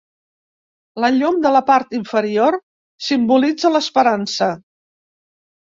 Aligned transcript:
La 1.03 1.11
llum 1.17 1.37
de 1.43 1.51
la 1.57 1.61
part 1.69 1.93
inferior 1.99 2.59
simbolitza 3.11 3.73
l'esperança. 3.77 4.51